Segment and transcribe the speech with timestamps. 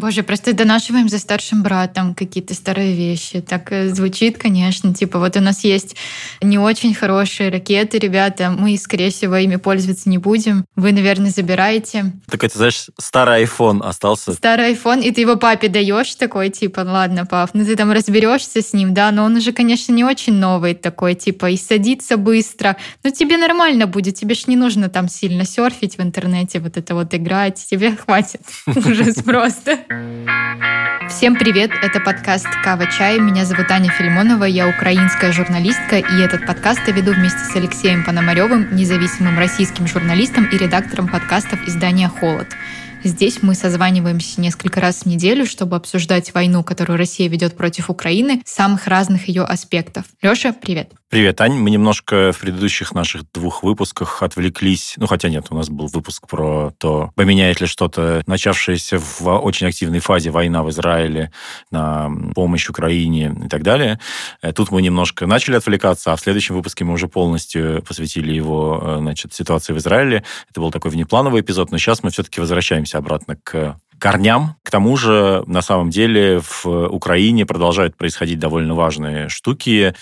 [0.00, 3.42] Боже, просто донашиваем за старшим братом какие-то старые вещи.
[3.42, 4.94] Так э, звучит, конечно.
[4.94, 5.94] Типа вот у нас есть
[6.40, 10.64] не очень хорошие ракеты, ребята, мы, скорее всего, ими пользоваться не будем.
[10.74, 12.12] Вы, наверное, забираете.
[12.30, 14.32] Так это, знаешь, старый iPhone остался.
[14.32, 18.62] Старый iPhone, и ты его папе даешь такой, типа, ладно, пап, ну ты там разберешься
[18.62, 22.78] с ним, да, но он уже, конечно, не очень новый такой, типа, и садится быстро.
[23.04, 26.94] Но тебе нормально будет, тебе ж не нужно там сильно серфить в интернете, вот это
[26.94, 29.78] вот играть, тебе хватит ужас просто.
[31.10, 33.18] Всем привет, это подкаст «Кава Чай».
[33.18, 38.04] Меня зовут Аня Филимонова, я украинская журналистка, и этот подкаст я веду вместе с Алексеем
[38.04, 42.46] Пономаревым, независимым российским журналистом и редактором подкастов издания «Холод».
[43.02, 48.40] Здесь мы созваниваемся несколько раз в неделю, чтобы обсуждать войну, которую Россия ведет против Украины,
[48.46, 50.04] самых разных ее аспектов.
[50.22, 50.92] Леша, привет.
[51.10, 51.54] Привет, Ань.
[51.54, 54.94] Мы немножко в предыдущих наших двух выпусках отвлеклись.
[54.96, 59.66] Ну, хотя нет, у нас был выпуск про то, поменяет ли что-то начавшаяся в очень
[59.66, 61.32] активной фазе война в Израиле
[61.72, 63.98] на помощь Украине и так далее.
[64.40, 68.80] Э, тут мы немножко начали отвлекаться, а в следующем выпуске мы уже полностью посвятили его
[68.80, 70.22] э, значит, ситуации в Израиле.
[70.48, 74.56] Это был такой внеплановый эпизод, но сейчас мы все-таки возвращаемся обратно к корням.
[74.62, 79.94] К тому же, на самом деле, в Украине продолжают происходить довольно важные штуки.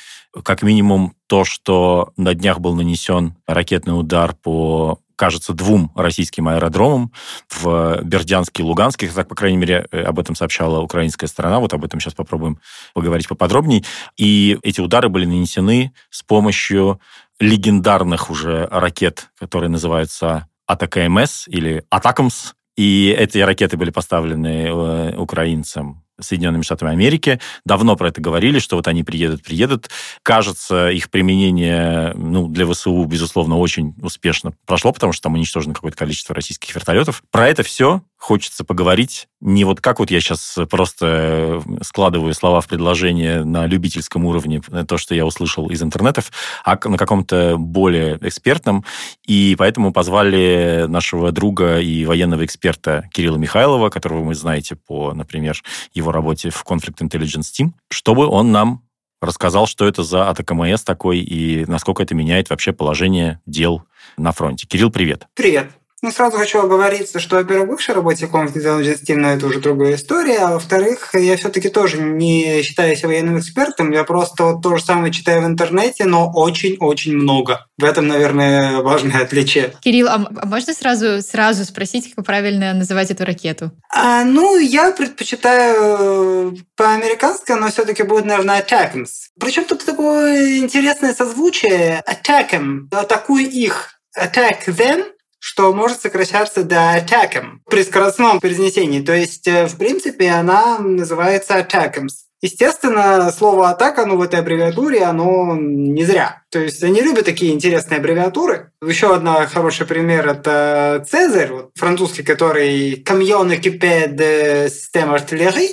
[0.44, 7.12] Как минимум то, что на днях был нанесен ракетный удар по кажется, двум российским аэродромам
[7.50, 9.08] в Бердянске и Луганске.
[9.08, 11.58] Так, по крайней мере, э, об этом сообщала украинская сторона.
[11.58, 12.60] Вот об этом сейчас попробуем
[12.94, 13.82] поговорить поподробнее.
[14.16, 17.00] И эти удары были нанесены с помощью
[17.40, 22.52] легендарных уже ракет, которые называются АТКМС или Атакамс.
[22.76, 27.40] И эти ракеты были поставлены э, украинцам Соединенными Штатами Америки.
[27.64, 29.90] Давно про это говорили, что вот они приедут, приедут.
[30.22, 35.96] Кажется, их применение ну, для ВСУ, безусловно, очень успешно прошло, потому что там уничтожено какое-то
[35.96, 37.22] количество российских вертолетов.
[37.30, 42.66] Про это все хочется поговорить не вот как вот я сейчас просто складываю слова в
[42.66, 46.32] предложение на любительском уровне, то, что я услышал из интернетов,
[46.64, 48.84] а на каком-то более экспертном.
[49.26, 55.62] И поэтому позвали нашего друга и военного эксперта Кирилла Михайлова, которого вы знаете по, например,
[55.94, 58.82] его работе в Conflict Intelligence Team, чтобы он нам
[59.20, 63.84] рассказал, что это за АТКМС такой и насколько это меняет вообще положение дел
[64.16, 64.66] на фронте.
[64.66, 65.26] Кирилл, привет.
[65.34, 65.77] Привет.
[66.00, 69.58] Ну, сразу хочу оговориться, что, во-первых, в бывшей работе Conflict Intelligence Team, но это уже
[69.58, 74.62] другая история, а во-вторых, я все-таки тоже не считаю себя военным экспертом, я просто вот
[74.62, 77.66] то же самое читаю в интернете, но очень-очень много.
[77.78, 79.74] В этом, наверное, важное отличие.
[79.80, 83.72] Кирилл, а, а можно сразу, сразу спросить, как правильно называть эту ракету?
[83.92, 89.30] А, ну, я предпочитаю по-американски, но все-таки будет, наверное, attackams.
[89.40, 92.04] Причем тут такое интересное созвучие.
[92.06, 93.98] Attack them, атакуй их.
[94.16, 95.04] Attack them–
[95.48, 99.00] что может сокращаться до attack'em при скоростном произнесении.
[99.00, 102.10] То есть, э, в принципе, она называется attack'ems.
[102.42, 106.42] Естественно, слово «атака», ну, в этой аббревиатуре, оно не зря.
[106.50, 108.72] То есть они любят такие интересные аббревиатуры.
[108.86, 115.70] Еще одна хороший пример– это Цезарь, вот, французский, который «Camion équipé de système artillerie»,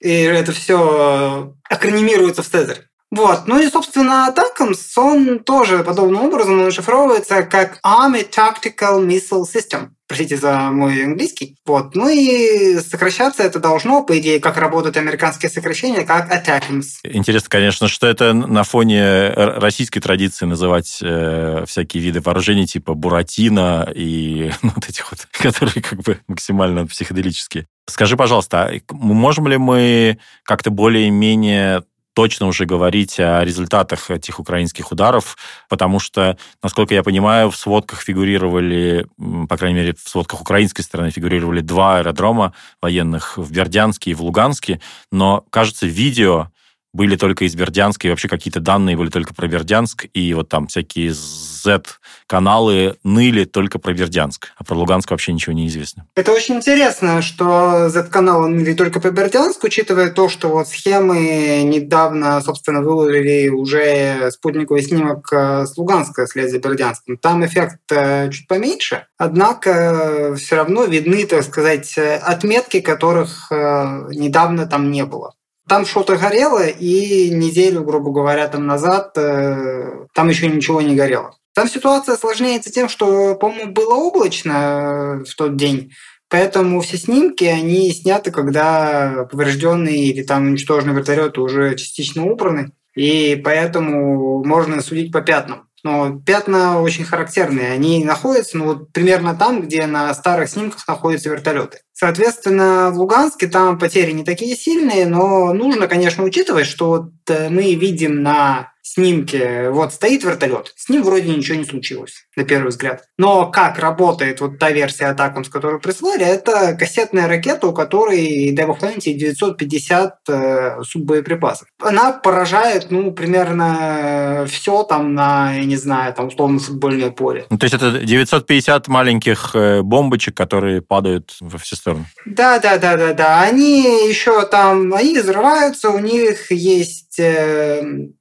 [0.00, 2.87] и это все акронимируется в Цезарь.
[3.10, 3.46] Вот.
[3.46, 9.90] Ну и, собственно, Атакамс, он тоже подобным образом расшифровывается как Army Tactical Missile System.
[10.06, 11.56] Простите за мой английский.
[11.66, 11.94] Вот.
[11.94, 16.84] Ну и сокращаться это должно, по идее, как работают американские сокращения, как ATACMS.
[17.04, 23.90] Интересно, конечно, что это на фоне российской традиции называть э, всякие виды вооружений типа Буратино
[23.94, 27.66] и ну, вот этих вот, которые как бы максимально психоделические.
[27.86, 31.84] Скажи, пожалуйста, а можем ли мы как-то более-менее
[32.18, 35.36] точно уже говорить о результатах этих украинских ударов,
[35.68, 39.06] потому что, насколько я понимаю, в сводках фигурировали,
[39.48, 44.22] по крайней мере, в сводках украинской стороны фигурировали два аэродрома военных в Бердянске и в
[44.22, 44.80] Луганске,
[45.12, 46.50] но, кажется, видео
[46.92, 50.66] были только из Бердянска, и вообще какие-то данные были только про Бердянск, и вот там
[50.68, 56.06] всякие Z-каналы ныли только про Бердянск, а про Луганск вообще ничего не известно.
[56.14, 62.40] Это очень интересно, что Z-каналы ныли только про Бердянск, учитывая то, что вот схемы недавно,
[62.40, 67.16] собственно, выложили уже спутниковый снимок э, с Луганска вслед за Бердянском.
[67.18, 74.66] Там эффект э, чуть поменьше, однако э, все равно видны, так сказать, отметки, которых недавно
[74.66, 75.34] там не было.
[75.68, 81.36] Там что-то горело, и неделю, грубо говоря, там назад э, там еще ничего не горело.
[81.54, 85.92] Там ситуация осложняется тем, что, по-моему, было облачно э, в тот день,
[86.30, 93.40] поэтому все снимки, они сняты, когда поврежденные или там уничтоженные вертолеты уже частично убраны, и
[93.44, 95.67] поэтому можно судить по пятнам.
[95.84, 97.72] Но пятна очень характерные.
[97.72, 101.80] Они находятся ну, вот, примерно там, где на старых снимках находятся вертолеты.
[101.92, 107.48] Соответственно, в Луганске там потери не такие сильные, но нужно, конечно, учитывать, что вот э,
[107.48, 112.68] мы видим на снимке, вот стоит вертолет, с ним вроде ничего не случилось, на первый
[112.68, 113.04] взгляд.
[113.18, 118.52] Но как работает вот та версия атакам, с которой прислали, это кассетная ракета, у которой
[118.52, 121.68] дай бог памяти 950 э, суббоеприпасов.
[121.80, 127.46] Она поражает, ну, примерно все там на, я не знаю, там условно футбольное поле.
[127.50, 132.06] Ну, то есть это 950 маленьких э, бомбочек, которые падают во все стороны.
[132.24, 133.42] Да, да, да, да, да.
[133.42, 137.07] Они еще там, они взрываются, у них есть э,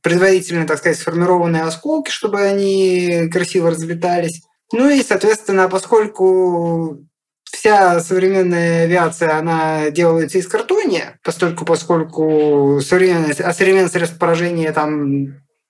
[0.01, 4.41] предварительно, так сказать, сформированные осколки, чтобы они красиво разлетались.
[4.73, 7.05] Ну и, соответственно, поскольку
[7.51, 15.23] вся современная авиация, она делается из картония, поскольку, поскольку современное, а современное средство поражения там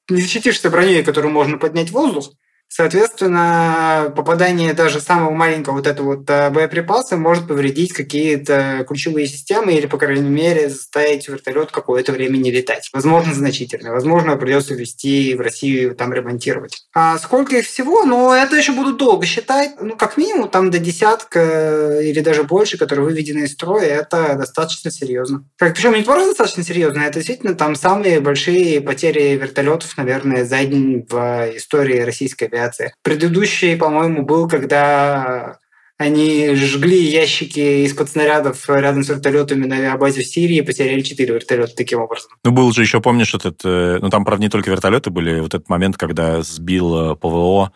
[0.09, 2.31] не защитишься броней, которую можно поднять в воздух,
[2.69, 9.73] Соответственно, попадание даже самого маленького вот этого вот э, боеприпаса может повредить какие-то ключевые системы
[9.73, 12.89] или, по крайней мере, заставить вертолет какое-то время не летать.
[12.93, 13.91] Возможно, значительно.
[13.91, 16.87] Возможно, придется везти в Россию там ремонтировать.
[16.93, 18.03] А сколько их всего?
[18.03, 19.71] Ну, это еще будут долго считать.
[19.81, 24.35] Ну, как минимум, там до десятка э, или даже больше, которые выведены из строя, это
[24.35, 25.45] достаточно серьезно.
[25.57, 30.63] Как, причем не просто достаточно серьезно, это действительно там самые большие потери вертолетов, наверное, за
[30.65, 32.93] день в истории российской авиации.
[33.03, 35.59] Предыдущий, по-моему, был, когда
[35.97, 41.33] они жгли ящики из-под снарядов рядом с вертолетами на авиабазе в Сирии и потеряли четыре
[41.33, 42.31] вертолета таким образом.
[42.43, 43.61] Ну, был же еще, помнишь, этот...
[43.65, 45.39] Э, ну, там, правда, не только вертолеты были.
[45.39, 47.71] Вот этот момент, когда сбил ПВО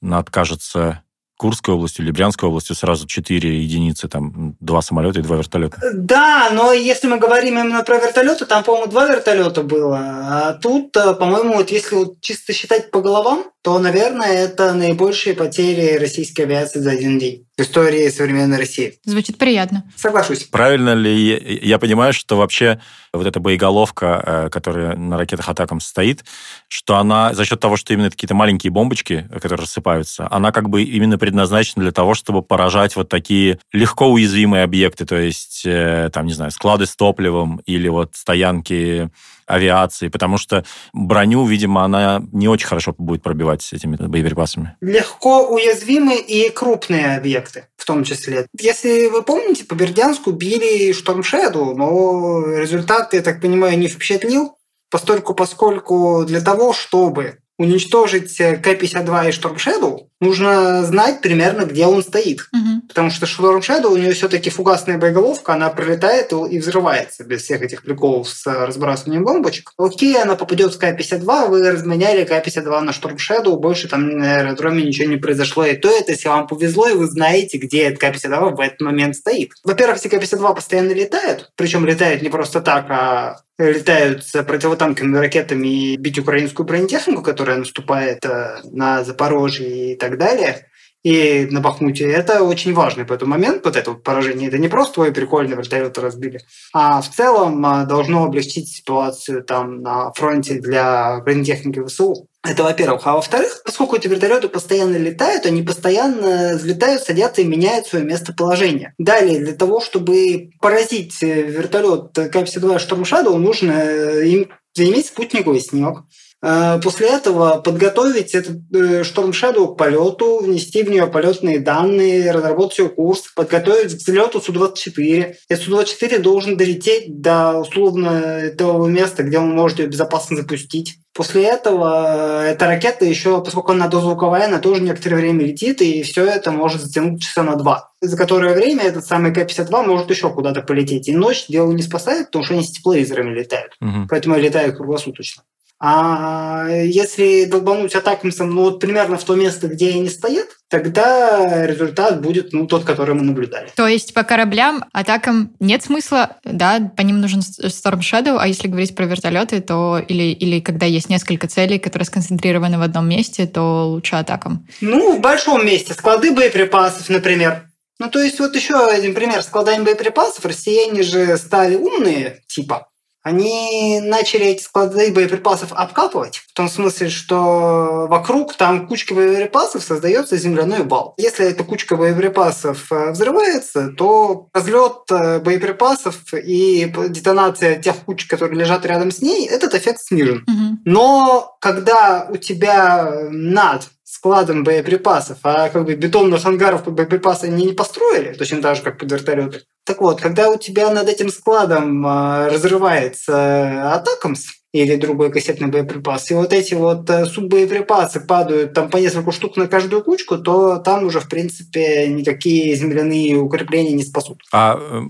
[0.00, 1.02] над, кажется,
[1.36, 5.78] Курской областью или Брянской областью сразу четыре единицы, там два самолета и два вертолета.
[5.92, 9.98] Да, но если мы говорим именно про вертолеты, там, по-моему, два вертолета было.
[9.98, 15.34] А тут, э, по-моему, вот если вот чисто считать по головам, то, наверное, это наибольшие
[15.34, 18.98] потери российской авиации за один день истории современной России.
[19.04, 19.84] Звучит приятно.
[19.96, 20.44] Соглашусь.
[20.44, 22.80] Правильно ли я понимаю, что вообще
[23.12, 26.24] вот эта боеголовка, э, которая на ракетах атакам стоит,
[26.68, 30.82] что она за счет того, что именно какие-то маленькие бомбочки, которые рассыпаются, она как бы
[30.82, 36.26] именно предназначена для того, чтобы поражать вот такие легко уязвимые объекты, то есть, э, там,
[36.26, 39.10] не знаю, склады с топливом или вот стоянки
[39.46, 44.76] авиации, потому что броню, видимо, она не очень хорошо будет пробивать с этими боеприпасами.
[44.80, 48.46] Легко уязвимые и крупные объекты в том числе.
[48.58, 54.56] Если вы помните, по Бердянску били Шторм Шэдоу, но результат, я так понимаю, не впечатлил,
[54.90, 62.48] постольку, поскольку для того, чтобы уничтожить К-52 и Shadow, нужно знать примерно, где он стоит.
[62.52, 62.88] Угу.
[62.88, 67.62] Потому что Storm Shadow, у нее все-таки фугасная боеголовка, она прилетает и взрывается без всех
[67.62, 69.72] этих приколов с разбрасыванием бомбочек.
[69.78, 74.82] Окей, она попадет в К-52, вы разменяли К-52 на Storm Shadow, больше там на аэродроме
[74.82, 75.64] ничего не произошло.
[75.64, 79.16] И то это, если вам повезло, и вы знаете, где этот К-52 в этот момент
[79.16, 79.52] стоит.
[79.62, 85.68] Во-первых, все К-52 постоянно летают, причем летают не просто так, а летают с противотанковыми ракетами
[85.68, 90.66] и бить украинскую бронетехнику, которая наступает э, на Запорожье и так далее,
[91.04, 92.10] и на Бахмуте.
[92.10, 94.48] Это очень важный поэтому момент, вот это вот поражение.
[94.48, 96.40] Это не просто твой прикольный вертолет разбили,
[96.72, 102.26] а в целом э, должно облегчить ситуацию там на фронте для бронетехники ВСУ.
[102.42, 103.02] Это во-первых.
[103.04, 108.94] А во-вторых, поскольку эти вертолеты постоянно летают, они постоянно взлетают, садятся и меняют свое местоположение.
[108.98, 116.04] Далее, для того, чтобы поразить вертолет К-52 Storm Shadow, нужно э, им заиметь спутниковый снимок.
[116.44, 122.30] Э, после этого подготовить этот э, Storm Shadow к полету, внести в нее полетные данные,
[122.30, 125.34] разработать ее курс, подготовить к взлету Су-24.
[125.48, 130.98] И Су-24 должен долететь до условно того места, где он может ее безопасно запустить.
[131.14, 136.02] После этого э, эта ракета еще, поскольку она дозвуковая, она тоже некоторое время летит, и
[136.02, 137.90] все это может затянуть часа на два.
[138.02, 141.08] За которое время этот самый К-52 может еще куда-то полететь.
[141.08, 143.76] И ночь дело не спасает, потому что они с тепловизорами летают.
[143.80, 144.08] Угу.
[144.10, 145.44] Поэтому летают круглосуточно.
[145.86, 152.22] А если долбануть атакамсом, ну вот примерно в то место, где они стоят, тогда результат
[152.22, 153.68] будет ну, тот, который мы наблюдали.
[153.76, 158.66] То есть по кораблям атакам нет смысла, да, по ним нужен Storm Shadow, а если
[158.66, 163.46] говорить про вертолеты, то или, или когда есть несколько целей, которые сконцентрированы в одном месте,
[163.46, 164.66] то лучше атакам?
[164.80, 165.92] Ну, в большом месте.
[165.92, 167.68] Склады боеприпасов, например.
[167.98, 169.42] Ну, то есть вот еще один пример.
[169.42, 172.88] Складами боеприпасов россияне же стали умные, типа,
[173.24, 180.36] они начали эти склады боеприпасов обкапывать, в том смысле, что вокруг там кучка боеприпасов создается
[180.36, 181.14] земляной вал.
[181.16, 188.60] Если эта кучка боеприпасов э, взрывается, то разлет э, боеприпасов и детонация тех куч, которые
[188.60, 190.44] лежат рядом с ней, этот эффект снижен.
[190.84, 197.66] Но когда у тебя над складом боеприпасов, а как бы бетонных ангаров под боеприпасы они
[197.66, 199.62] не построили, точно так же, как под вертолеты.
[199.84, 206.32] Так вот, когда у тебя над этим складом а, разрывается атакамс или другой кассетный боеприпас,
[206.32, 210.78] и вот эти вот э, суббоеприпасы падают там по несколько штук на каждую кучку, то
[210.78, 214.42] там уже, в принципе, никакие земляные укрепления не спасут.
[214.52, 215.02] А э,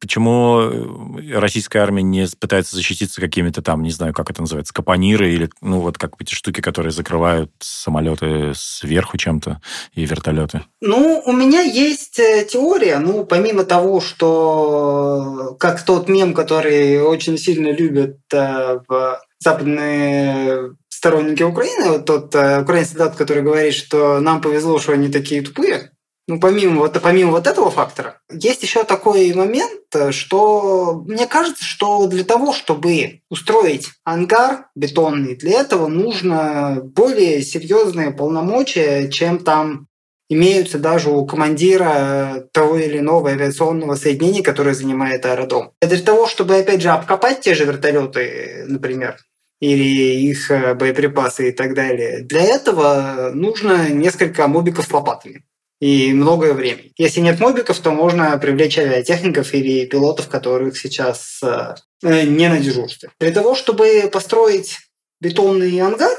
[0.00, 5.32] почему э, российская армия не пытается защититься какими-то там, не знаю, как это называется, капониры
[5.32, 9.60] или, ну, вот как эти штуки, которые закрывают самолеты сверху чем-то
[9.94, 10.62] и вертолеты?
[10.80, 17.38] Ну, у меня есть э, теория, ну, помимо того, что как тот мем, который очень
[17.38, 19.11] сильно любят в
[19.42, 25.08] западные сторонники Украины, вот тот э, украинский солдат, который говорит, что нам повезло, что они
[25.08, 25.90] такие тупые,
[26.28, 29.80] ну, помимо вот, помимо вот этого фактора, есть еще такой момент,
[30.10, 38.12] что мне кажется, что для того, чтобы устроить ангар бетонный, для этого нужно более серьезные
[38.12, 39.88] полномочия, чем там
[40.28, 45.72] имеются даже у командира того или иного авиационного соединения, которое занимает аэродром.
[45.82, 49.18] Для того, чтобы, опять же, обкопать те же вертолеты, например,
[49.62, 55.44] или их э, боеприпасы и так далее, для этого нужно несколько мобиков с лопатами
[55.80, 56.92] и многое времени.
[56.96, 62.58] Если нет мобиков, то можно привлечь авиатехников или пилотов, которых сейчас э, э, не на
[62.58, 63.10] дежурстве.
[63.20, 64.78] Для того, чтобы построить
[65.20, 66.10] бетонный ангар,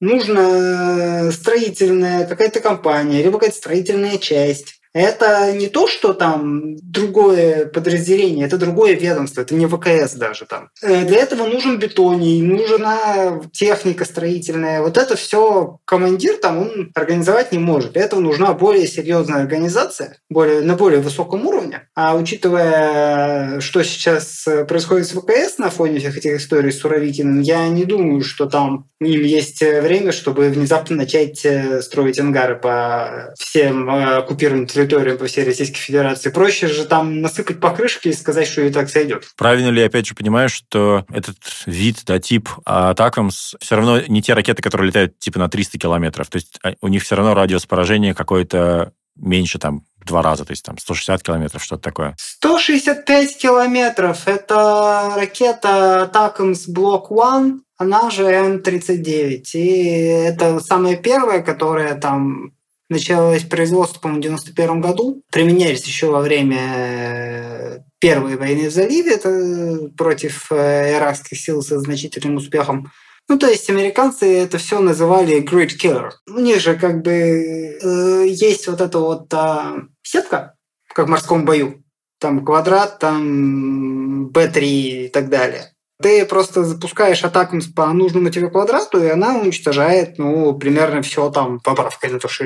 [0.00, 4.80] нужна строительная какая-то компания, либо какая-то строительная часть.
[4.96, 10.70] Это не то, что там другое подразделение, это другое ведомство, это не ВКС даже там.
[10.80, 14.80] Э, Для этого нужен бетоний, нужна техника строительная.
[14.80, 17.92] Вот это все командир там он организовать не может.
[17.92, 21.82] Для этого нужна более серьезная организация, более, на более высоком уровне.
[21.94, 27.68] А учитывая, что сейчас происходит с ВКС на фоне всех этих историй с Суровикиным, я
[27.68, 33.90] не думаю, что там им есть время, чтобы внезапно начать э, строить ангары по всем
[33.90, 36.30] э, оккупированным территориям по всей Российской Федерации.
[36.30, 39.24] Проще же там насыпать покрышки и сказать, что и так сойдет.
[39.36, 44.22] Правильно ли, я опять же, понимаю, что этот вид, да, тип Атакамс все равно не
[44.22, 46.28] те ракеты, которые летают типа на 300 километров.
[46.28, 50.52] То есть а, у них все равно радиус поражения какой-то меньше там два раза, то
[50.52, 52.14] есть там 160 километров, что-то такое.
[52.18, 54.28] 165 километров.
[54.28, 59.42] Это ракета Атакамс Block One, она же М-39.
[59.54, 62.52] И это самая первая, которая там
[62.88, 65.22] началось производство, по-моему, в 91 году.
[65.30, 71.80] Применялись еще во время э, Первой войны в заливе это против э, иракских сил со
[71.80, 72.90] значительным успехом.
[73.28, 76.10] Ну, то есть американцы это все называли Great Killer.
[76.28, 80.54] У них же как бы э, есть вот эта вот э, сетка,
[80.94, 81.82] как в морском бою.
[82.20, 85.72] Там квадрат, там Б3 и так далее.
[86.02, 91.58] Ты просто запускаешь атаку по нужному тебе квадрату, и она уничтожает, ну, примерно все там,
[91.60, 92.44] поправкой на то, что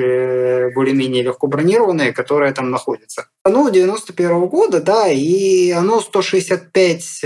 [0.73, 3.27] более-менее легко бронированные, которые там находятся.
[3.43, 7.21] Оно 91 -го года, да, и оно 165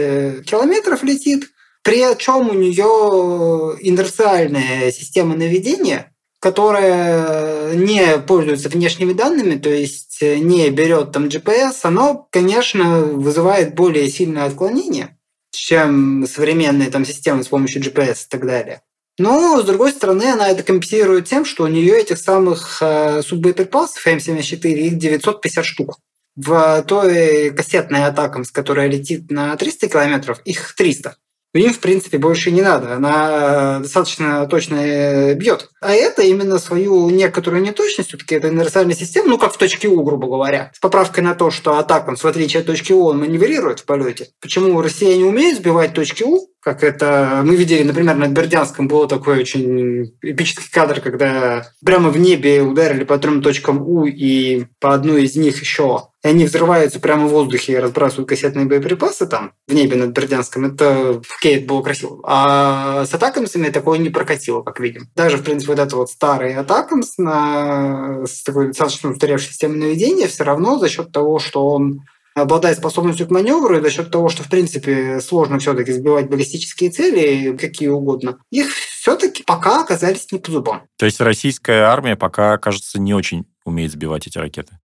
[0.45, 1.51] километров летит,
[1.83, 11.11] причем у нее инерциальная система наведения, которая не пользуется внешними данными, то есть не берет
[11.11, 15.14] там GPS, оно, конечно, вызывает более сильное отклонение
[15.55, 18.81] чем современные там системы с помощью GPS и так далее.
[19.17, 24.05] Но, с другой стороны, она это компенсирует тем, что у нее этих самых э, суббоеприпасов
[24.05, 25.99] М74, их 950 штук.
[26.35, 31.15] В той кассетной атакам, с которой летит на 300 километров, их 300
[31.59, 32.95] им, в принципе, больше не надо.
[32.95, 35.69] Она достаточно точно бьет.
[35.81, 40.03] А это именно свою некоторую неточность, все-таки это универсальная система, ну, как в точке У,
[40.03, 40.71] грубо говоря.
[40.73, 44.27] С поправкой на то, что атакам, в отличие от точки У, он маневрирует в полете.
[44.41, 49.37] Почему россияне умеют сбивать точки У, как это мы видели, например, над Бердянском был такой
[49.39, 55.25] очень эпический кадр, когда прямо в небе ударили по трем точкам У и по одной
[55.25, 59.73] из них еще и они взрываются прямо в воздухе и разбрасывают кассетные боеприпасы там в
[59.75, 60.65] небе над Бердянском.
[60.65, 62.19] Это в Кейт было красиво.
[62.23, 65.07] А с Атакамсами такое не прокатило, как видим.
[65.15, 68.25] Даже, в принципе, вот это вот старый Атакамс на...
[68.25, 72.01] с такой достаточно устаревшей системой наведения все равно за счет того, что он
[72.33, 76.89] обладает способностью к маневру, и за счет того, что, в принципе, сложно все-таки сбивать баллистические
[76.89, 80.81] цели, какие угодно, их все-таки пока оказались не по зубам.
[80.97, 84.79] То есть российская армия пока, кажется, не очень умеет сбивать эти ракеты?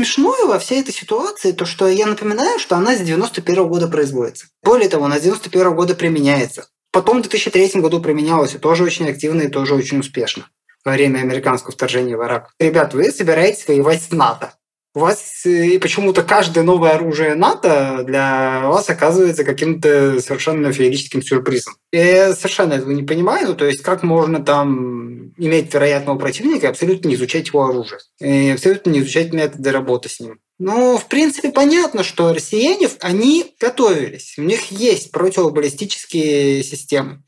[0.00, 4.46] Смешное во всей этой ситуации, то что я напоминаю, что она с 91 года производится.
[4.62, 6.68] Более того, она с 91 года применяется.
[6.90, 10.46] Потом в 2003 году применялась и тоже очень активно, и тоже очень успешно
[10.86, 12.54] во время американского вторжения в Ирак.
[12.58, 14.54] Ребят, вы собираетесь воевать с НАТО.
[14.92, 21.74] У вас и почему-то каждое новое оружие НАТО для вас оказывается каким-то совершенно феерическим сюрпризом.
[21.92, 23.54] Я совершенно этого не понимаю.
[23.54, 28.00] То есть как можно там иметь вероятного противника и абсолютно не изучать его оружие.
[28.20, 30.40] И абсолютно не изучать методы работы с ним.
[30.58, 34.34] Ну, в принципе, понятно, что россияне, они готовились.
[34.38, 37.22] У них есть противобаллистические системы.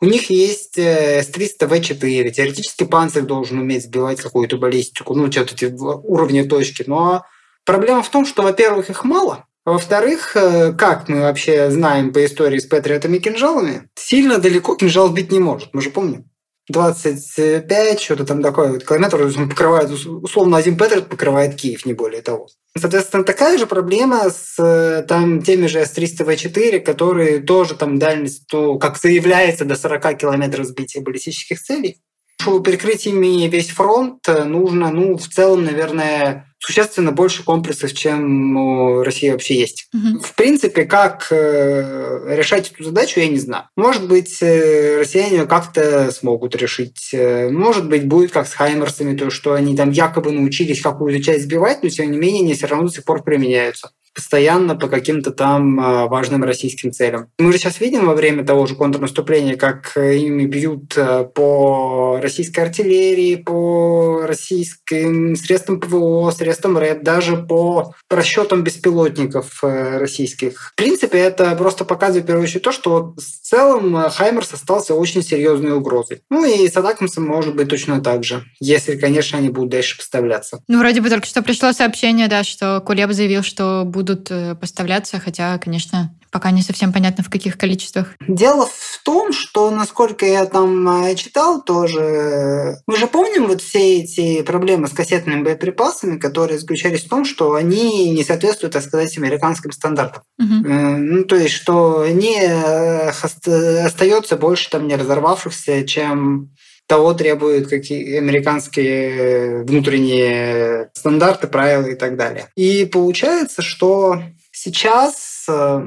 [0.00, 2.30] У них есть С-300В4.
[2.30, 6.84] Теоретически панцирь должен уметь сбивать какую-то баллистику, ну, что-то эти уровни точки.
[6.86, 7.24] Но
[7.64, 9.46] проблема в том, что, во-первых, их мало.
[9.64, 14.76] А во-вторых, э, как мы вообще знаем по истории с патриотами и кинжалами, сильно далеко
[14.76, 15.74] кинжал бить не может.
[15.74, 16.24] Мы же помним.
[16.68, 22.22] 25, что-то там такое вот километр, он покрывает, условно, один Патриот покрывает Киев, не более
[22.22, 22.48] того.
[22.76, 28.98] Соответственно, такая же проблема с там, теми же С-300В4, которые тоже там дальность, то, как
[28.98, 32.00] заявляется, до 40 километров сбития баллистических целей.
[32.40, 39.02] Чтобы перекрыть ими весь фронт, нужно, ну, в целом, наверное, существенно больше комплексов, чем у
[39.02, 39.88] России вообще есть.
[39.94, 40.22] Угу.
[40.22, 43.64] В принципе, как э, решать эту задачу, я не знаю.
[43.76, 47.10] Может быть, э, россияне как-то смогут решить.
[47.12, 51.44] Э, может быть, будет как с Хаймерсами, то, что они там якобы научились какую-то часть
[51.44, 55.30] сбивать, но тем не менее они все равно до сих пор применяются постоянно по каким-то
[55.30, 57.28] там а, важным российским целям.
[57.38, 62.58] Мы же сейчас видим во время того же контрнаступления, как ими бьют а, по российской
[62.58, 70.72] артиллерии, по российским средствам ПВО, средствам РЭД, даже по расчетам беспилотников э, российских.
[70.72, 74.94] В принципе, это просто показывает, в первую очередь, то, что в целом э, Хаймерс остался
[74.94, 76.22] очень серьезной угрозой.
[76.28, 80.60] Ну и с Атакамсом может быть точно так же, если, конечно, они будут дальше поставляться.
[80.66, 84.54] Ну, вроде бы только что пришло сообщение, да, что Кулеб заявил, что будут будут э,
[84.54, 88.14] поставляться, хотя, конечно, пока не совсем понятно, в каких количествах.
[88.26, 94.00] Дело в том, что, насколько я там э, читал тоже, мы же помним вот все
[94.00, 99.16] эти проблемы с кассетными боеприпасами, которые заключались в том, что они не соответствуют, так сказать,
[99.18, 100.22] американским стандартам.
[100.38, 100.68] Угу.
[100.68, 106.50] Ну, то есть, что они остается больше там не разорвавшихся, чем
[106.88, 112.46] того требуют какие американские внутренние стандарты, правила и так далее.
[112.56, 115.82] И получается, что сейчас э,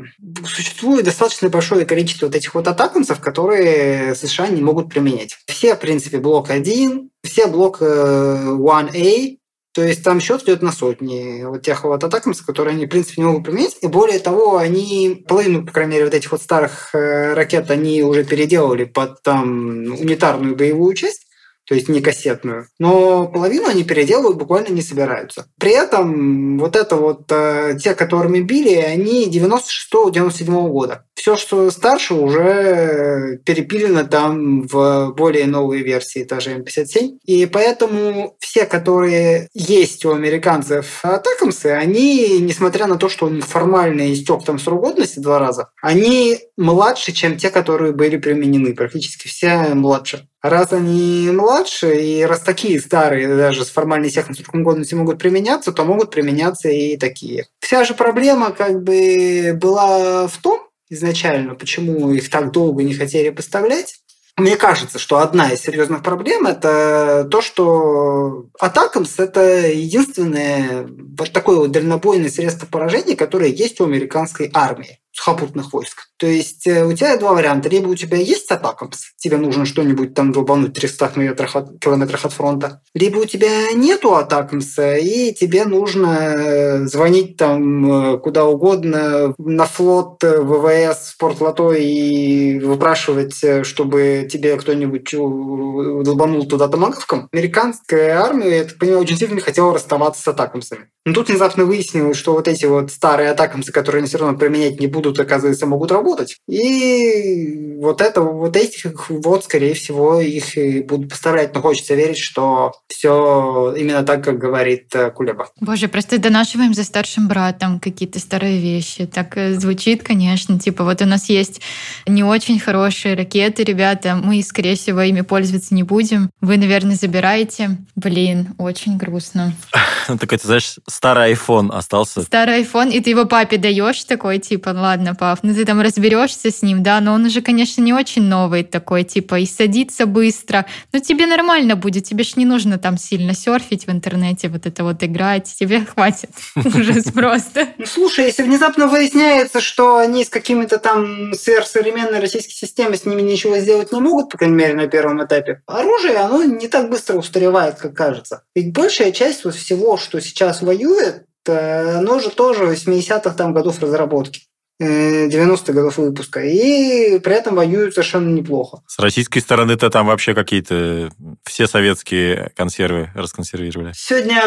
[0.45, 5.37] существует достаточно большое количество вот этих вот атакамсов, которые США не могут применять.
[5.47, 9.37] Все, в принципе, блок 1, все блок 1A, э,
[9.73, 13.21] то есть там счет идет на сотни вот тех вот атакамсов, которые они, в принципе,
[13.21, 13.77] не могут применять.
[13.81, 18.03] И более того, они половину, по крайней мере, вот этих вот старых э, ракет они
[18.03, 21.27] уже переделали под там унитарную боевую часть
[21.67, 22.67] то есть не кассетную.
[22.79, 25.45] Но половину они переделывать буквально не собираются.
[25.57, 31.05] При этом вот это вот э, те, которыми били, они 96-97 года.
[31.21, 37.19] Все, что старше, уже перепилено там в более новые версии, даже М57.
[37.25, 44.11] И поэтому все, которые есть у американцев атакамсы, они, несмотря на то, что у формально
[44.11, 48.73] истек там срок годности два раза, они младше, чем те, которые были применены.
[48.73, 50.27] Практически все младше.
[50.41, 55.85] Раз они младше, и раз такие старые, даже с формальной сроком годности могут применяться, то
[55.85, 57.45] могут применяться и такие.
[57.59, 63.29] Вся же проблема как бы была в том, изначально, почему их так долго не хотели
[63.29, 63.95] поставлять.
[64.37, 71.57] Мне кажется, что одна из серьезных проблем это то, что Атакамс это единственное вот такое
[71.57, 76.07] вот дальнобойное средство поражения, которое есть у американской армии сухопутных войск.
[76.17, 77.69] То есть э, у тебя два варианта.
[77.69, 82.33] Либо у тебя есть атакамс, тебе нужно что-нибудь там долбануть 300 метрах от, километрах от
[82.33, 82.81] фронта.
[82.93, 89.65] Либо у тебя нету атакамса, и тебе нужно э, звонить там э, куда угодно на
[89.65, 97.27] флот ВВС в Порт-Лото и выпрашивать, чтобы тебе кто-нибудь долбанул туда томагавком.
[97.31, 100.89] Американская армия, я так понимаю, очень сильно хотела расставаться с атакамсами.
[101.03, 104.79] Но тут внезапно выяснилось, что вот эти вот старые атакамсы, которые они все равно применять
[104.79, 106.37] не будут, оказывается, могут работать.
[106.47, 111.55] И вот это, вот этих вот, скорее всего, их и будут поставлять.
[111.55, 115.49] Но хочется верить, что все именно так, как говорит э, Кулеба.
[115.59, 119.07] Боже, просто донашиваем за старшим братом какие-то старые вещи.
[119.07, 120.59] Так э, звучит, конечно.
[120.59, 121.61] Типа вот у нас есть
[122.05, 126.29] не очень хорошие ракеты, ребята, мы, скорее всего, ими пользоваться не будем.
[126.41, 127.77] Вы, наверное, забираете.
[127.95, 129.55] Блин, очень грустно.
[130.07, 132.21] Ну, так это, знаешь, старый iPhone остался.
[132.21, 136.51] Старый iPhone, и ты его папе даешь такой, типа, ладно, пап, ну ты там разберешься
[136.51, 140.65] с ним, да, но он уже, конечно, не очень новый такой, типа, и садится быстро.
[140.93, 144.83] Но тебе нормально будет, тебе ж не нужно там сильно серфить в интернете, вот это
[144.83, 147.67] вот играть, тебе хватит ужас просто.
[147.77, 153.21] Ну, слушай, если внезапно выясняется, что они с какими-то там сверхсовременной российской системой с ними
[153.21, 157.17] ничего сделать не могут, по крайней мере, на первом этапе, оружие, оно не так быстро
[157.17, 158.43] устаревает, как кажется.
[158.55, 163.81] Ведь большая часть вот всего, что сейчас воюет, э, оно же тоже 80-х там годов
[163.81, 164.41] разработки.
[164.81, 166.41] 90-х годов выпуска.
[166.43, 168.81] И при этом воюют совершенно неплохо.
[168.87, 171.11] С российской стороны-то там вообще какие-то
[171.43, 173.93] все советские консервы расконсервировали.
[173.95, 174.41] Сегодня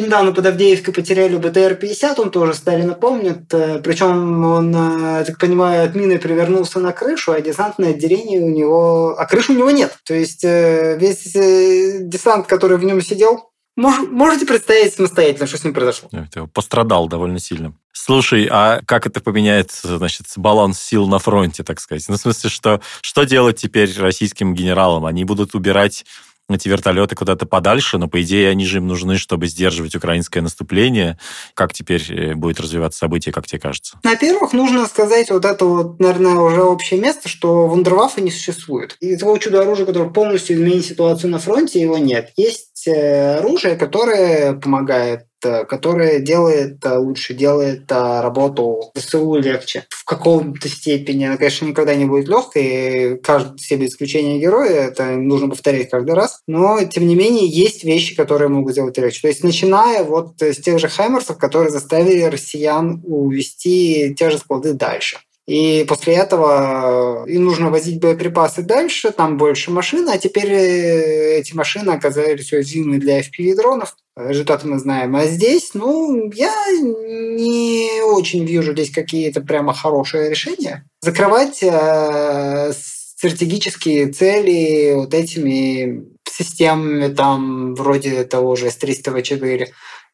[0.00, 3.52] недавно под Авдеевкой потеряли БТР-50, он тоже Сталина помнит.
[3.52, 8.40] Э, Причем он, э, я так понимаю, от мины привернулся на крышу, а десантное отделение
[8.40, 9.16] у него...
[9.18, 9.98] А крыши у него нет.
[10.04, 15.64] То есть э, весь десант, который в нем сидел, Мож, можете представить самостоятельно, что с
[15.64, 16.10] ним произошло?
[16.52, 17.74] Пострадал довольно сильно.
[17.92, 22.04] Слушай, а как это поменяет, значит, баланс сил на фронте, так сказать?
[22.08, 25.06] Ну, в смысле, что, что делать теперь российским генералам?
[25.06, 26.04] Они будут убирать
[26.48, 31.18] эти вертолеты куда-то подальше, но, по идее, они же им нужны, чтобы сдерживать украинское наступление.
[31.54, 33.98] Как теперь э, будет развиваться событие, как тебе кажется?
[34.02, 38.96] Во-первых, нужно сказать вот это вот, наверное, уже общее место, что вундерваффе не существует.
[39.00, 42.32] И того чудо-оружия, которое полностью изменит ситуацию на фронте, его нет.
[42.36, 49.86] Есть э, оружие, которое помогает Э, которая делает э, лучше, делает работу ВСУ легче.
[49.90, 55.16] В каком-то степени она, конечно, никогда не будет легкой, каждый все без исключения героя, это
[55.16, 59.22] нужно повторять каждый раз, но, тем не менее, есть вещи, которые могут сделать легче.
[59.22, 64.74] То есть, начиная вот с тех же Хаймерсов, которые заставили россиян увести те же склады
[64.74, 65.18] дальше.
[65.46, 71.90] И после этого им нужно возить боеприпасы дальше, там больше машин, а теперь эти машины
[71.90, 73.94] оказались уязвимы для FPV-дронов.
[74.16, 75.16] Результаты мы знаем.
[75.16, 80.84] А здесь, ну, я не очень вижу здесь какие-то прямо хорошие решения.
[81.00, 89.68] Закрывать э, стратегические цели вот этими системами там вроде того же S-300V4,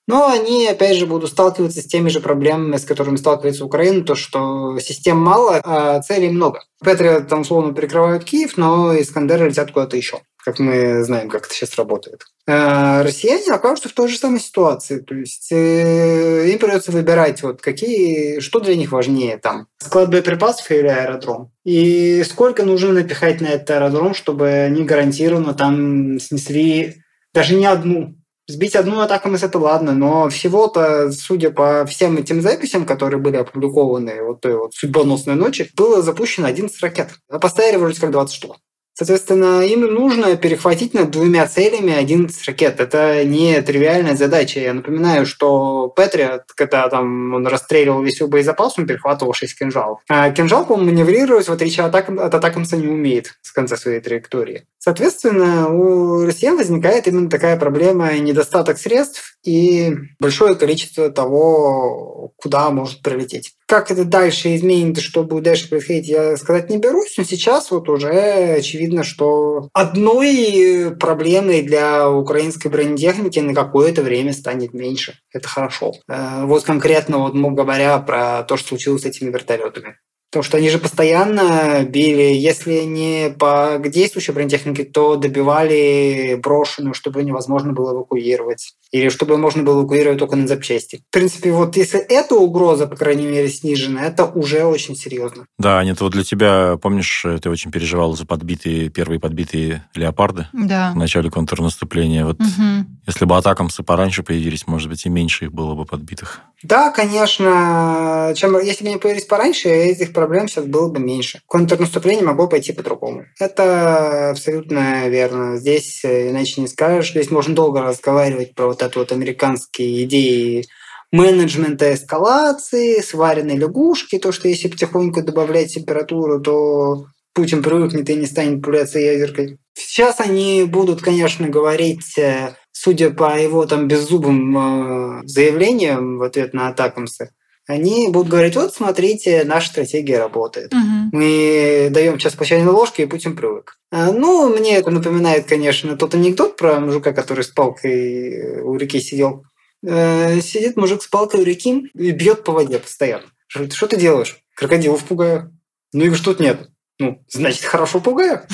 [0.09, 4.17] но они, опять же, будут сталкиваться с теми же проблемами, с которыми сталкивается Украина, то,
[4.17, 6.65] что систем мало, а целей много.
[6.81, 10.19] Патриот там условно перекрывают Киев, но Искандеры летят куда-то еще
[10.49, 12.23] как мы знаем, как это сейчас работает.
[12.47, 15.01] А россияне окажутся в той же самой ситуации.
[15.01, 20.71] То есть э, им придется выбирать, вот какие, что для них важнее, там, склад боеприпасов
[20.71, 21.53] или аэродром.
[21.65, 27.03] И сколько нужно напихать на этот аэродром, чтобы они гарантированно там снесли
[27.35, 28.18] даже не одну
[28.51, 33.37] Сбить одну атаку МС это ладно, но всего-то, судя по всем этим записям, которые были
[33.37, 37.11] опубликованы вот той вот судьбоносной ночи, было запущено 11 ракет.
[37.29, 38.57] А поставили вроде как 20 штук.
[38.99, 42.81] Соответственно, им нужно перехватить над двумя целями 11 ракет.
[42.81, 44.59] Это не тривиальная задача.
[44.59, 50.01] Я напоминаю, что Патриот, когда там он расстреливал весь свой боезапас, он перехватывал 6 кинжалов.
[50.09, 54.01] А кинжал, по-моему, маневрировать, в отличие от, атак, от атакамса, не умеет с конца своей
[54.01, 54.67] траектории.
[54.79, 63.01] Соответственно, у россиян возникает именно такая проблема недостаток средств и большое количество того, куда может
[63.03, 63.55] прилететь.
[63.67, 67.89] Как это дальше изменится, что будет дальше происходить, я сказать не берусь, но сейчас вот
[67.89, 68.11] уже
[68.59, 75.15] очевидно, что одной проблемой для украинской бронетехники на какое-то время станет меньше.
[75.33, 75.95] Это хорошо.
[76.09, 79.97] Э, вот конкретно, вот, говоря про то, что случилось с этими вертолетами.
[80.31, 87.23] Потому что они же постоянно били, если не по действующей бронетехнике, то добивали брошенную, чтобы
[87.23, 88.75] невозможно было эвакуировать.
[88.91, 91.03] Или чтобы можно было эвакуировать только на запчасти.
[91.09, 95.47] В принципе, вот если эта угроза, по крайней мере, снижена, это уже очень серьезно.
[95.59, 100.93] Да, Аня, вот для тебя, помнишь, ты очень переживал за подбитые, первые подбитые леопарды да.
[100.95, 102.25] в начале контрнаступления.
[102.25, 102.87] Вот угу.
[103.07, 106.41] если бы атакамсы пораньше появились, может быть, и меньше их было бы подбитых.
[106.63, 108.33] Да, конечно.
[108.35, 111.41] Чем, если бы они появились пораньше, этих проблем сейчас было бы меньше.
[111.47, 113.27] Контрнаступление могло пойти по-другому.
[113.39, 115.57] Это абсолютно верно.
[115.57, 117.11] Здесь э, иначе не скажешь.
[117.11, 120.67] Здесь можно долго разговаривать про вот это вот американские идеи
[121.11, 128.27] менеджмента эскалации, сваренной лягушки, то, что если потихоньку добавлять температуру, то Путин привыкнет и не
[128.27, 129.59] станет популяцией ядеркой.
[129.75, 136.53] Сейчас они будут, конечно, говорить э, судя по его там беззубым э, заявлениям в ответ
[136.53, 137.31] на атакамсы,
[137.69, 140.73] они будут говорить, вот смотрите, наша стратегия работает.
[140.73, 141.11] Угу.
[141.13, 143.77] Мы даем сейчас по чайной ложке, и Путин привык.
[143.93, 149.01] А, ну, мне это напоминает, конечно, тот анекдот про мужика, который с палкой у реки
[149.01, 149.45] сидел.
[149.87, 153.27] Э, сидит мужик с палкой у реки и бьет по воде постоянно.
[153.47, 154.39] Что ты делаешь?
[154.57, 155.55] Крокодилов пугаю.
[155.93, 156.71] Ну их что тут нет.
[156.99, 158.47] Ну, значит, хорошо пугаю.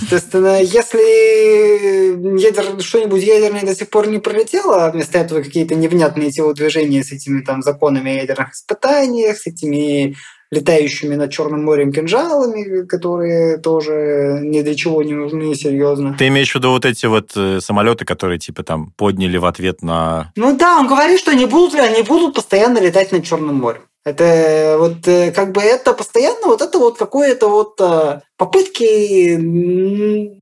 [0.00, 6.30] Соответственно, если ядер, что-нибудь ядерное до сих пор не пролетело, а вместо этого какие-то невнятные
[6.30, 10.16] телодвижения с этими там законами о ядерных испытаниях, с этими
[10.50, 16.16] летающими над Черным морем кинжалами, которые тоже ни для чего не нужны серьезно.
[16.18, 19.82] Ты имеешь в виду вот эти вот э, самолеты, которые типа там подняли в ответ
[19.82, 20.32] на...
[20.34, 23.82] Ну да, он говорит, что они будут, они будут постоянно летать над Черным морем.
[24.04, 28.82] Это вот э, как бы это постоянно вот это вот какое-то вот э, попытки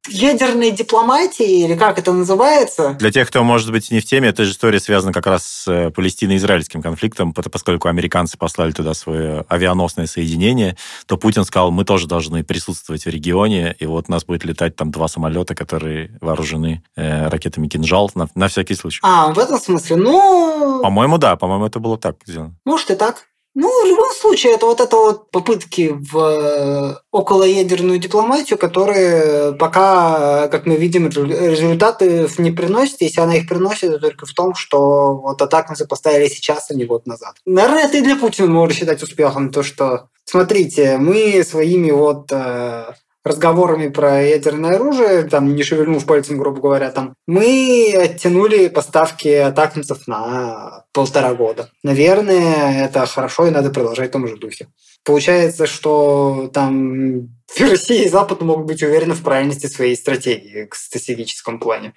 [0.08, 2.94] ядерной дипломатии, или как это называется.
[3.00, 5.66] Для тех, кто, может быть, не в теме, эта же история связана как раз с
[5.66, 12.06] э, палестино-израильским конфликтом, поскольку американцы послали туда свое авианосное соединение, то Путин сказал, мы тоже
[12.06, 16.84] должны присутствовать в регионе, и вот у нас будет летать там два самолета, которые вооружены
[16.94, 19.00] э, ракетами «Кинжал» на, на всякий случай.
[19.02, 19.96] А, в этом смысле?
[19.96, 20.80] Ну...
[20.80, 22.54] По-моему, да, по-моему, это было так сделано.
[22.64, 23.26] Может и так.
[23.60, 30.46] Ну, в любом случае, это вот это вот попытки в э, околоядерную дипломатию, которые пока,
[30.46, 33.00] как мы видим, результаты не приносят.
[33.00, 36.74] Если она их приносит, то только в том, что вот атак мы запоставили сейчас, а
[36.74, 37.34] не год назад.
[37.46, 42.92] Наверное, это и для Путина можно считать успехом, то, что, смотрите, мы своими вот э,
[43.24, 50.06] разговорами про ядерное оружие, там, не шевельнув пальцем, грубо говоря, там, мы оттянули поставки атакмцев
[50.06, 51.70] на полтора года.
[51.82, 54.68] Наверное, это хорошо, и надо продолжать в том же духе.
[55.04, 57.28] Получается, что там
[57.58, 61.94] Россия и Запад могут быть уверены в правильности своей стратегии в стратегическом плане.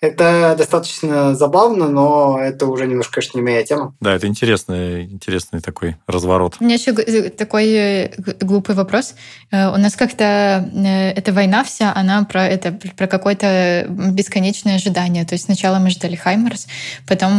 [0.00, 3.94] Это достаточно забавно, но это уже немножко, конечно, не моя тема.
[4.00, 6.56] Да, это интересный, интересный такой разворот.
[6.58, 6.94] У меня еще
[7.28, 8.10] такой э,
[8.40, 9.14] глупый вопрос.
[9.50, 15.26] Э, у нас как-то э, эта война вся, она про это про какое-то бесконечное ожидание.
[15.26, 16.66] То есть сначала мы ждали Хаймерс,
[17.06, 17.32] потом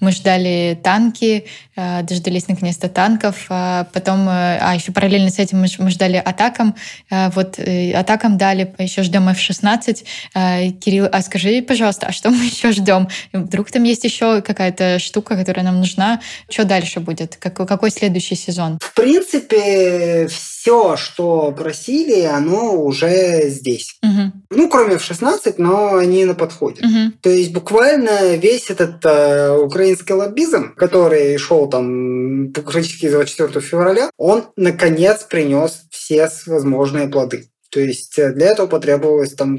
[0.00, 6.16] мы ждали танки, дождались наконец-то танков, а потом, а еще параллельно с этим мы ждали
[6.16, 6.74] атакам,
[7.10, 10.72] вот атакам дали, еще ждем F-16.
[10.78, 13.08] Кирилл, а скажи, пожалуйста, а что мы еще ждем?
[13.32, 16.20] Вдруг там есть еще какая-то штука, которая нам нужна?
[16.50, 17.36] Что дальше будет?
[17.36, 18.78] Какой, какой следующий сезон?
[18.82, 23.96] В принципе, все, что просили, оно уже здесь.
[24.02, 24.32] Угу.
[24.50, 26.84] Ну, кроме в 16, но они на подходе.
[26.84, 27.12] Угу.
[27.22, 34.44] То есть буквально весь этот э, украинский лоббизм, который шел там практически 24 февраля, он
[34.56, 37.48] наконец принес все возможные плоды.
[37.72, 39.58] То есть э, для этого потребовалось там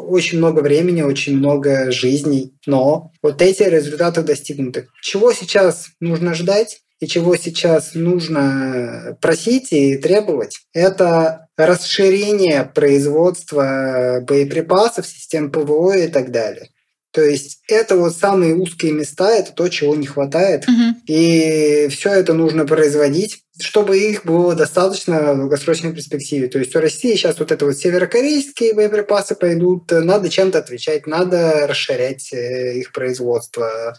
[0.00, 4.88] очень много времени, очень много жизней, но вот эти результаты достигнуты.
[5.02, 6.80] Чего сейчас нужно ждать?
[7.00, 16.30] и чего сейчас нужно просить и требовать, это расширение производства боеприпасов, систем ПВО и так
[16.30, 16.68] далее.
[17.12, 20.68] То есть это вот самые узкие места, это то, чего не хватает.
[20.68, 21.02] Угу.
[21.06, 26.48] И все это нужно производить, чтобы их было достаточно в долгосрочной перспективе.
[26.48, 31.66] То есть у России сейчас вот это вот северокорейские боеприпасы пойдут, надо чем-то отвечать, надо
[31.66, 33.98] расширять э, их производство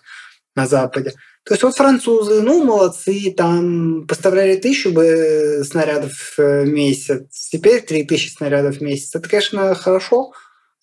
[0.56, 1.13] на Западе.
[1.43, 8.04] То есть вот французы, ну, молодцы, там поставляли тысячу бы снарядов в месяц, теперь три
[8.04, 9.15] тысячи снарядов в месяц.
[9.15, 10.34] Это, конечно, хорошо,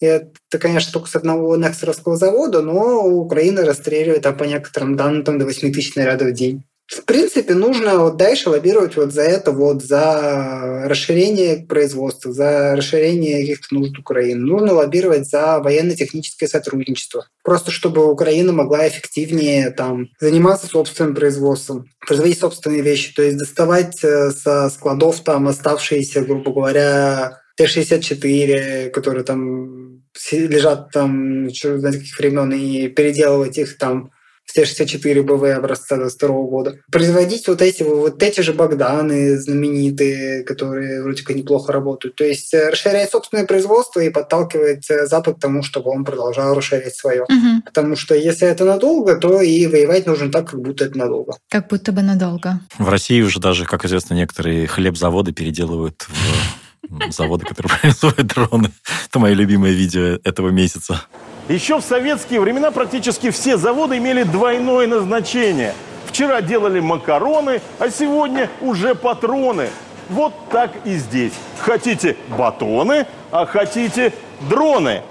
[0.06, 5.38] это, конечно, только с одного Некстеровского завода, но Украина расстреливает там, по некоторым данным там,
[5.38, 6.64] до 8 тысяч снарядов в день.
[6.88, 13.40] В принципе, нужно вот дальше лоббировать вот за это, вот за расширение производства, за расширение
[13.40, 14.40] каких-то нужд Украины.
[14.40, 17.26] Нужно лоббировать за военно-техническое сотрудничество.
[17.44, 24.02] Просто чтобы Украина могла эффективнее там, заниматься собственным производством, производить собственные вещи, то есть доставать
[24.02, 32.52] э, со складов там оставшиеся, грубо говоря, Т-64, которые там лежат там, знать каких времен,
[32.52, 34.12] и переделывать их там
[34.48, 36.78] в Т-64 БВ образца 22 года.
[36.90, 42.14] Производить вот эти, вот эти же Богданы знаменитые, которые вроде как неплохо работают.
[42.16, 46.54] То есть э, расширять собственное производство и подталкивать э, Запад к тому, чтобы он продолжал
[46.54, 47.24] расширять свое.
[47.24, 47.62] Угу.
[47.66, 51.34] Потому что если это надолго, то и воевать нужно так, как будто это надолго.
[51.50, 52.60] Как будто бы надолго.
[52.78, 56.67] В России уже даже, как известно, некоторые хлебзаводы переделывают в
[57.10, 58.70] завода, который производит дроны.
[59.08, 61.02] Это мое любимое видео этого месяца.
[61.48, 65.74] Еще в советские времена практически все заводы имели двойное назначение.
[66.06, 69.68] Вчера делали макароны, а сегодня уже патроны.
[70.10, 71.32] Вот так и здесь.
[71.58, 74.12] Хотите батоны, а хотите
[74.48, 75.02] дроны.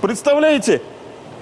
[0.00, 0.82] Представляете?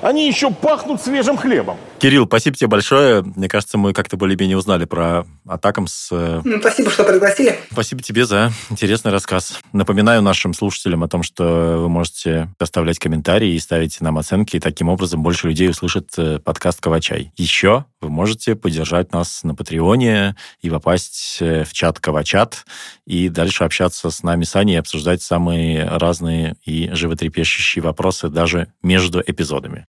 [0.01, 1.79] Они еще пахнут свежим хлебом.
[2.03, 3.23] Кирилл, спасибо тебе большое.
[3.23, 6.11] Мне кажется, мы как-то более-менее узнали про атакам с...
[6.11, 7.57] Ну, спасибо, что пригласили.
[7.71, 9.61] Спасибо тебе за интересный рассказ.
[9.73, 14.59] Напоминаю нашим слушателям о том, что вы можете оставлять комментарии и ставить нам оценки, и
[14.59, 17.31] таким образом больше людей услышит э, подкаст «Кавачай».
[17.37, 22.67] Еще вы можете поддержать нас на Патреоне и попасть э, в чат «Кавачат»,
[23.07, 28.67] и дальше общаться с нами с Аней и обсуждать самые разные и животрепещущие вопросы даже
[28.83, 29.87] между эпизодами.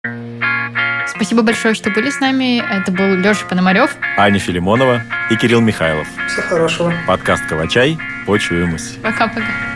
[1.07, 2.59] Спасибо большое, что были с нами.
[2.59, 6.07] Это был Леша Пономарев, Аня Филимонова и Кирилл Михайлов.
[6.27, 6.93] Всего хорошего.
[7.07, 7.97] Подкаст «Кавачай».
[8.25, 8.99] Почуемся.
[9.01, 9.72] Пока-пока.